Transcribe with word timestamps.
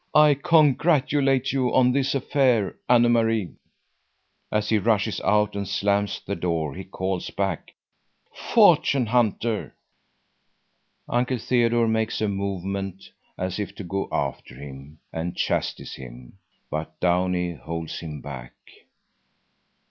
I 0.15 0.33
congratulate 0.33 1.51
you 1.51 1.71
on 1.75 1.91
this 1.91 2.15
affair, 2.15 2.75
Anne 2.89 3.11
Marie!" 3.11 3.53
As 4.51 4.69
he 4.69 4.79
rushes 4.79 5.21
out 5.23 5.55
and 5.55 5.67
slams 5.67 6.19
the 6.25 6.33
door, 6.35 6.73
he 6.73 6.83
calls 6.83 7.29
back: 7.29 7.75
"Fortune 8.33 9.05
hunter!" 9.05 9.75
Uncle 11.07 11.37
Theodore 11.37 11.87
makes 11.87 12.19
a 12.19 12.27
movement 12.27 13.11
as 13.37 13.59
if 13.59 13.75
to 13.75 13.83
go 13.83 14.07
after 14.11 14.55
him 14.55 14.97
and 15.13 15.37
chastise 15.37 15.93
him, 15.93 16.39
but 16.71 16.99
Downie 16.99 17.53
holds 17.53 17.99
him 17.99 18.21
back. 18.21 18.53